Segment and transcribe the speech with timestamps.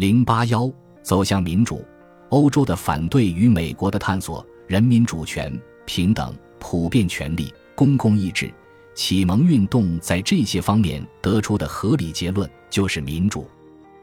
[0.00, 0.72] 零八幺
[1.02, 1.84] 走向民主，
[2.30, 5.52] 欧洲的反对与美国的探索，人民主权、
[5.84, 8.50] 平等、普遍权利、公共意志，
[8.94, 13.46] 启蒙运动在这些方面得出的合理结论就是民主。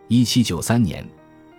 [0.08, 1.04] 一七九三年，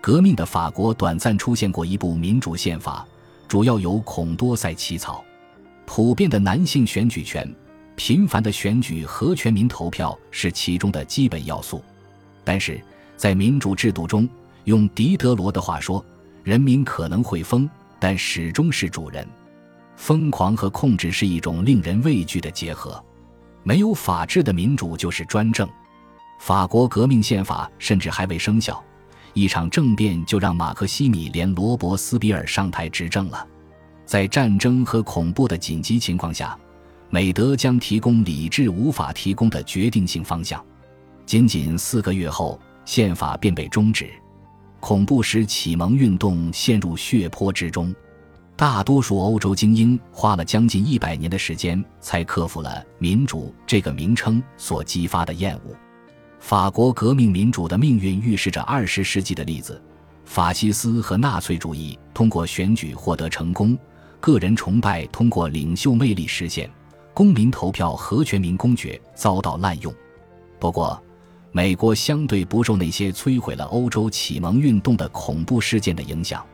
[0.01, 3.05] 革命的法国短暂出现过一部民主宪法，
[3.49, 5.25] 主要由孔多塞起草。
[5.85, 7.53] 普遍的男性选举权、
[7.97, 11.83] 频繁的选举和全民投票是其中的基本要素。
[12.45, 12.81] 但是
[13.19, 14.29] 在民主制度中，
[14.65, 16.03] 用狄德罗的话说，
[16.45, 19.27] 人民可能会疯，但始终是主人。
[19.97, 23.05] 疯狂和控制是一种令人畏惧的结合。
[23.65, 25.69] 没有法治的民主就是专政。
[26.39, 28.81] 法国革命宪法甚至还未生效，
[29.35, 33.45] 一场政变就让马克西米连·罗伯斯比尔上台执政了。
[34.07, 36.57] 在战争和恐怖的紧急情况下，
[37.11, 40.65] 美德将提供理智无法提供的决定性方向。
[41.27, 44.11] 仅仅四个月后，宪法便被终止。
[44.81, 47.95] 恐怖使启蒙运动陷入血泊之中。
[48.57, 55.77] 大多数欧洲精英花了将近一百年的时间，才克服了“民主”这个名称所激发的厌恶。
[56.41, 59.79] 法国革命民主的命运预示着二十世纪的例子：
[60.25, 63.77] 法西斯和纳粹主义通过选举获得成功。
[64.19, 66.71] 个人崇拜通过领袖魅力实现，
[67.13, 69.95] 公民投票和全民公决遭到滥用。
[70.59, 71.01] 不过，
[71.51, 76.45] 美国相对不受那些摧毁了欧洲启蒙运动的恐怖事件的影响。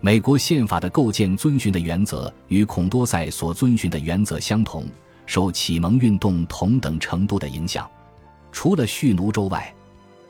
[0.00, 4.86] 美国宪法的构建遵循的原则与孔多塞所遵循的原则相同，
[5.26, 7.88] 受启蒙运动同等程度的影响。
[8.50, 9.72] 除了蓄奴州外，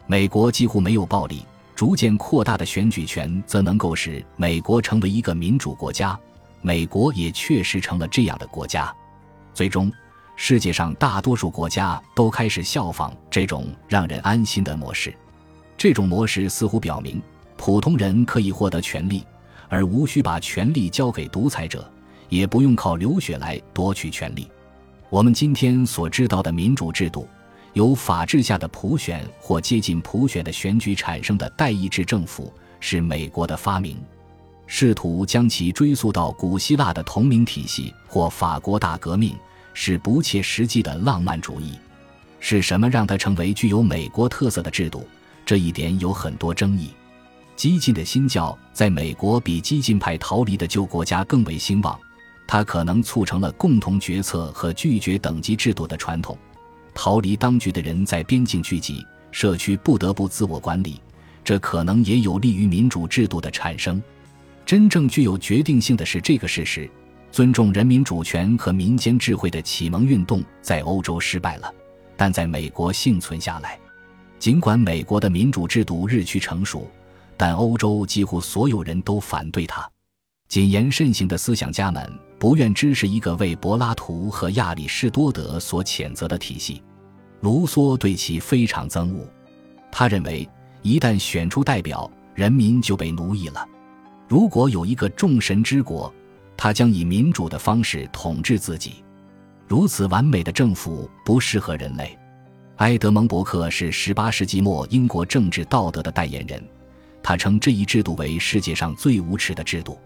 [0.07, 1.45] 美国几乎没有暴力。
[1.77, 6.19] 逐渐扩大的选举权则能够使美国成为一个民主国家。
[6.61, 8.95] 美国也确实成了这样的国家，
[9.55, 9.91] 最终，
[10.43, 15.15] 世界上大多数国家都开始效仿这种让人安心的模式。
[15.77, 17.21] 这种模式似乎表明，
[17.59, 19.23] 普通人可以获得权利，
[19.69, 21.87] 而无需把权力交给独裁者，
[22.31, 24.51] 也不用靠流血来夺取权利。
[25.11, 27.29] 我们今天所知道的民主制度，
[27.75, 32.51] 由法治下的普选或接近普选的选举产生的代议制政府，
[32.81, 33.95] 是美国的发明。
[34.67, 39.37] 试图将其追溯到古希腊的同名体系或法国大革命
[39.83, 41.73] 是不切实际的浪漫主义。
[42.39, 45.09] 是什么让它成为具有美国特色的制度？
[45.47, 46.91] 这一点有很多争议。
[47.57, 51.99] 激进的新教在美国比激进派逃离的旧国家更为兴旺，
[52.47, 56.37] 它可能促成了共同决策和拒绝等级制度的传统。
[56.93, 61.01] 逃离当局的人在边境聚集，社区不得不自我管理，
[61.43, 64.03] 这可能也有利于民主制度的产生。
[64.67, 66.89] 真正具有决定性的是这个事实：
[67.31, 71.73] 尊重人民主权和民间智慧的启蒙运动在欧洲失败了，
[72.17, 73.79] 但在美国幸存下来。
[74.39, 76.91] 尽管美国的民主制度日趋成熟，
[77.37, 79.89] 但欧洲几乎所有人都反对它。
[80.49, 86.83] 谨言慎行的思想家们不愿支持一个为柏拉图和亚里士多德所谴责的体系。
[87.43, 89.25] 卢梭对其非常憎恶，
[89.93, 90.49] 他认为
[90.83, 93.65] 一旦选出代表，人民就被奴役了。
[94.27, 96.13] 如果有一个众神之国，
[96.63, 99.03] 他将以民主的方式统治自己。
[99.67, 102.19] 如此完美的政府不适合人类。
[102.77, 106.63] 埃德蒙·伯克是18世纪末英国政治道德的代言人，
[107.23, 109.99] 他称这一制度为世界上最无耻的制度。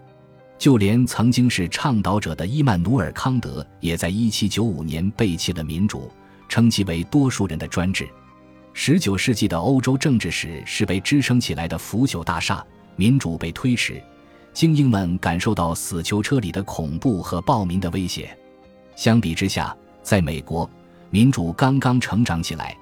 [0.57, 6.09] 就连曾经是倡导者的伊曼努尔·康德也在1795年背弃了民主，
[6.47, 8.07] 称其为多数人的专制。
[8.73, 12.65] 19世纪的欧洲政治史是被支撑起来的腐朽大厦，
[12.95, 14.01] 民主被推迟。
[14.55, 18.35] 精英们感受到死囚车里的恐怖和暴民的威胁。
[18.95, 20.67] 相比之下，在美国，
[21.09, 22.75] 民主刚刚成长起来。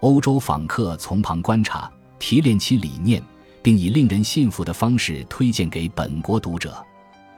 [0.00, 1.88] 欧洲访客从旁观察，
[2.18, 3.22] 提炼其理念，
[3.62, 6.84] 并以令人信服的方式推荐给本国读者。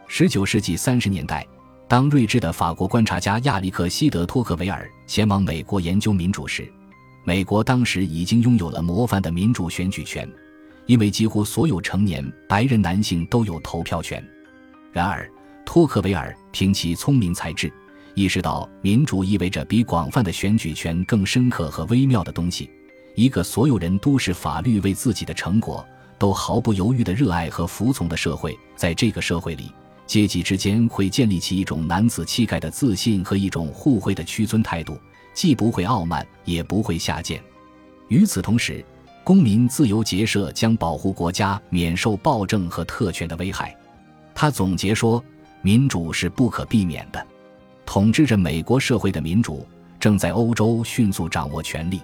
[0.06, 1.46] 十九世纪三十年代，
[1.86, 6.66] 当睿智的法国观察家亚历克西德·托克维尔前往美国研究民主时，
[7.24, 10.26] 美国当时已经拥有了模范的民主选举权。
[10.86, 14.22] 因为几乎所有成年白人男性都有投票权，
[14.92, 15.30] 然而
[15.64, 17.72] 托克维尔凭其聪明才智，
[18.14, 22.68] 意识到民主意味着比广泛的选举权更深刻和微妙的东西。
[23.14, 25.86] 一个所有人都是法律为自己的成果
[26.18, 29.70] 都毫不犹豫的热爱和服从的社会，在这个社会里，
[30.06, 34.98] 阶级之间会建立起一种男子气概的自信和一种互惠的屈尊态度，
[35.32, 37.42] 既不会傲慢，也不会下贱。
[38.08, 38.84] 与此同时。
[39.24, 43.76] 公民自由结社将保护国家免受暴政和特权的危害。
[44.34, 45.22] 他总结说
[45.62, 47.24] ：“民主是不可避免的。
[47.86, 49.66] 统治着美国社会的民主
[50.00, 52.00] 正在欧洲迅速掌握权力。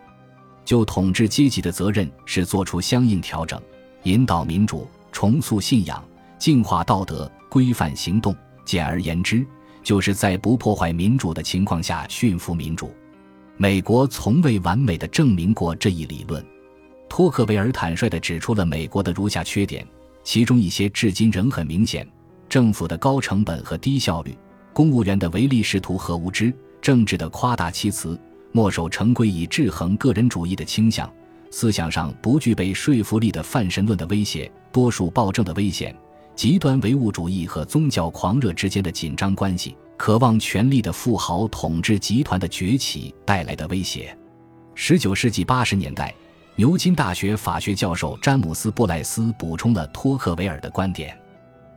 [0.65, 3.61] 就统治阶级的责任是做出相应调整，
[4.03, 6.05] 引导民主，重塑信仰，
[6.39, 8.37] 净化道德，规范行动。
[8.65, 9.45] 简而言之，
[9.83, 12.93] 就是在不破坏民主的情况下驯服民主。
[13.57, 16.45] 美国从未完美的证明过这一理论。
[17.09, 19.87] 托克维尔坦率地指出了美国的如下缺点，
[20.23, 22.07] 其中一些至今仍很明显：
[22.49, 24.37] 政府的高成本和低效率，
[24.73, 28.19] 公务员的唯利是图和无知，政治的夸大其词，
[28.53, 31.11] 墨守成规以制衡个人主义的倾向，
[31.51, 35.95] 思想上不具备说服力的泛神论的威胁，多数暴政的危险。
[36.37, 44.17] 极端唯物主义和宗教狂热之间的紧张关系，渴望权力的富豪统治集团的崛起带来的威胁。
[44.77, 46.15] 十九世纪八十年代，
[46.59, 51.17] 牛津大学法学教授詹姆斯·布莱斯补充了托克维尔的观点，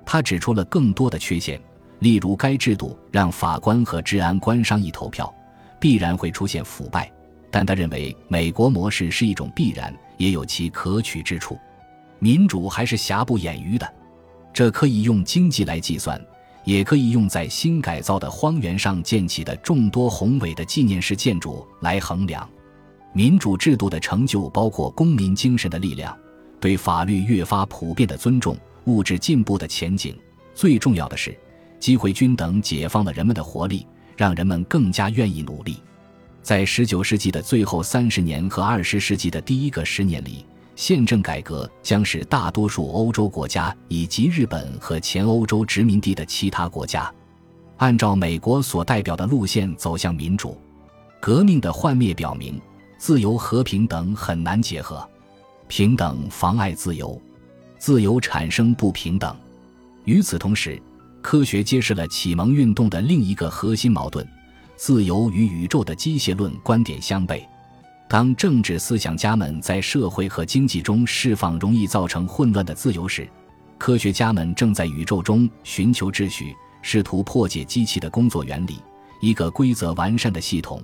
[0.04, 1.62] 他指出了更多的缺陷，
[2.00, 5.32] 例如该制度让法官和治安官商议投票，
[5.80, 7.12] 必然会出现腐败。
[7.52, 11.60] 但他认为美国模式是一种必然，也有其可取之处。
[12.18, 13.88] 民主还是瑕不掩瑜的。
[14.52, 16.20] 这可以用经济来计算，
[16.64, 22.50] 也可以用在新改造的荒原上建起的众多宏伟的纪念式建筑来衡量。
[23.14, 26.18] 民主制度的成就包括公民精神的力量，
[26.60, 30.16] 对法律越发普遍的尊重，物质进步的前景。
[30.54, 31.38] 最重要的是，
[31.80, 33.86] 机会均等解放了人们的活力，
[34.16, 35.78] 让人们更加愿意努力。
[36.42, 40.46] 在十九世纪的最后三十年和二十世纪的第一个十年里。
[40.74, 47.14] 宪政改革将使大多数欧洲国家以及日本和前欧洲殖民地的其他国家，
[47.78, 50.58] 按照美国所代表的路线走向民主。
[51.20, 52.60] 革命的幻灭表明，
[53.02, 55.04] 自由和平等很难结合，
[55.68, 57.20] 平等妨碍自由，
[57.80, 59.36] 自由产生不平等。
[60.06, 60.80] 与此同时，
[61.20, 64.24] 科学揭示了启蒙运动的另一个核心矛盾：
[64.76, 67.42] 自由与宇宙的机械论观点相悖。
[68.08, 73.28] 当政治思想家们在社会和经济中释放容易造成混乱的自由时，
[73.80, 78.78] 科学家们正在宇宙中寻求秩序，试图破解机器的工作原理。
[79.22, 80.80] 一个规则完善的系统，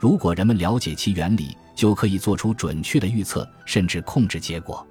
[0.00, 4.84] 如果人们了解其原理，就可以做出准确的预测，甚至控制结果。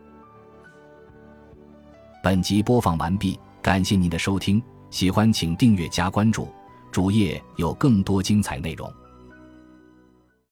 [2.21, 4.61] 本集播放完毕，感谢您的收听，
[4.91, 6.47] 喜欢请订阅加关注，
[6.91, 8.87] 主页有更多精彩内容。